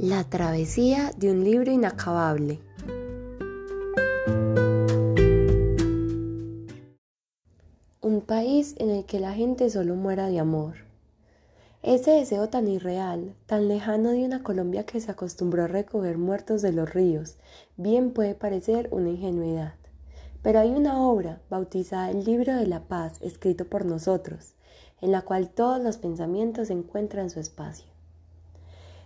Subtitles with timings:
[0.00, 2.58] La travesía de un libro inacabable.
[8.00, 10.74] Un país en el que la gente solo muera de amor.
[11.84, 16.60] Ese deseo tan irreal, tan lejano de una Colombia que se acostumbró a recoger muertos
[16.60, 17.36] de los ríos,
[17.76, 19.74] bien puede parecer una ingenuidad.
[20.42, 24.56] Pero hay una obra, bautizada el Libro de la Paz, escrito por nosotros,
[25.00, 27.93] en la cual todos los pensamientos encuentran su espacio.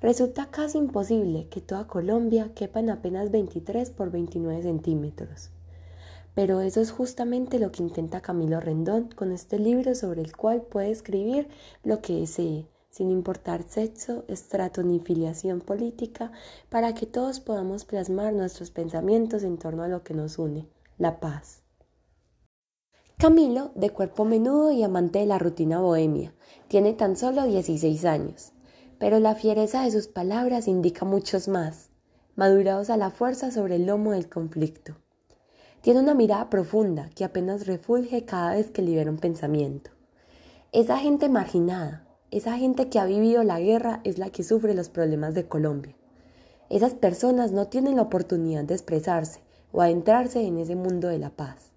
[0.00, 5.50] Resulta casi imposible que toda Colombia quepa en apenas 23 por 29 centímetros.
[6.34, 10.62] Pero eso es justamente lo que intenta Camilo Rendón con este libro sobre el cual
[10.62, 11.48] puede escribir
[11.84, 16.32] lo que desee, sin importar sexo, estrato ni filiación política,
[16.70, 21.20] para que todos podamos plasmar nuestros pensamientos en torno a lo que nos une, la
[21.20, 21.62] paz.
[23.18, 26.32] Camilo, de cuerpo menudo y amante de la rutina bohemia,
[26.68, 28.54] tiene tan solo 16 años
[29.00, 31.88] pero la fiereza de sus palabras indica muchos más,
[32.36, 34.94] madurados a la fuerza sobre el lomo del conflicto.
[35.80, 39.90] Tiene una mirada profunda que apenas refulge cada vez que libera un pensamiento.
[40.72, 44.90] Esa gente marginada, esa gente que ha vivido la guerra es la que sufre los
[44.90, 45.96] problemas de Colombia.
[46.68, 49.40] Esas personas no tienen la oportunidad de expresarse
[49.72, 51.72] o adentrarse en ese mundo de la paz.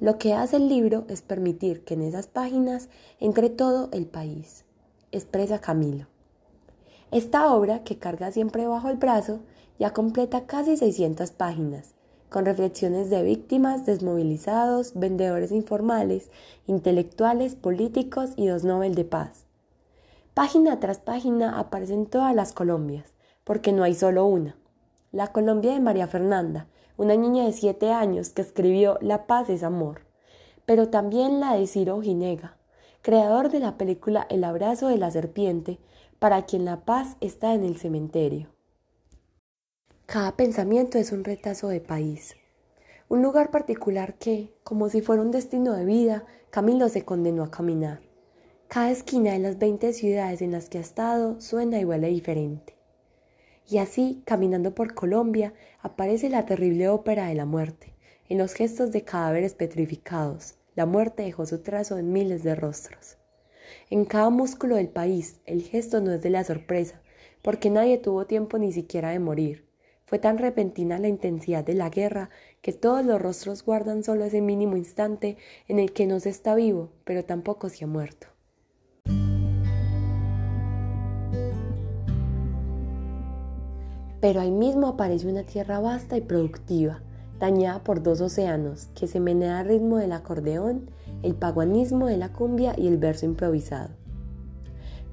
[0.00, 2.88] Lo que hace el libro es permitir que en esas páginas
[3.20, 4.64] entre todo el país,
[5.12, 6.06] expresa Camilo.
[7.14, 9.38] Esta obra, que carga siempre bajo el brazo,
[9.78, 11.94] ya completa casi 600 páginas,
[12.28, 16.32] con reflexiones de víctimas, desmovilizados, vendedores informales,
[16.66, 19.46] intelectuales, políticos y dos Nobel de paz.
[20.34, 24.56] Página tras página aparecen todas las Colombias, porque no hay solo una.
[25.12, 29.62] La Colombia de María Fernanda, una niña de siete años que escribió La paz es
[29.62, 30.00] amor,
[30.66, 32.56] pero también la de Ciro Ginega,
[33.04, 35.78] creador de la película El abrazo de la serpiente,
[36.18, 38.48] para quien la paz está en el cementerio.
[40.06, 42.34] Cada pensamiento es un retazo de país,
[43.10, 47.50] un lugar particular que, como si fuera un destino de vida, Camilo se condenó a
[47.50, 48.00] caminar.
[48.68, 52.74] Cada esquina de las veinte ciudades en las que ha estado suena y huele diferente.
[53.68, 55.52] Y así, caminando por Colombia,
[55.82, 57.94] aparece la terrible ópera de la muerte,
[58.30, 60.54] en los gestos de cadáveres petrificados.
[60.74, 63.16] La muerte dejó su trazo en miles de rostros.
[63.90, 67.00] En cada músculo del país el gesto no es de la sorpresa,
[67.42, 69.68] porque nadie tuvo tiempo ni siquiera de morir.
[70.04, 72.28] Fue tan repentina la intensidad de la guerra
[72.60, 75.36] que todos los rostros guardan solo ese mínimo instante
[75.68, 78.26] en el que no se está vivo, pero tampoco se ha muerto.
[84.20, 87.02] Pero ahí mismo aparece una tierra vasta y productiva,
[87.38, 90.90] dañada por dos océanos, que se menea al ritmo del acordeón,
[91.22, 93.90] el paguanismo de la cumbia y el verso improvisado.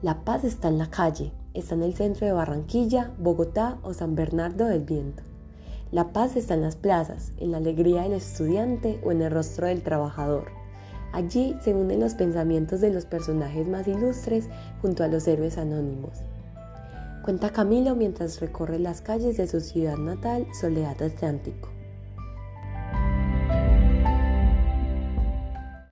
[0.02, 4.16] La paz está en la calle, está en el centro de Barranquilla, Bogotá o San
[4.16, 5.24] Bernardo del Viento.
[5.92, 9.68] La paz está en las plazas, en la alegría del estudiante o en el rostro
[9.68, 10.46] del trabajador.
[11.14, 14.48] Allí se unen los pensamientos de los personajes más ilustres
[14.82, 16.20] junto a los héroes anónimos.
[17.24, 21.70] Cuenta Camilo mientras recorre las calles de su ciudad natal, Soledad Atlántico.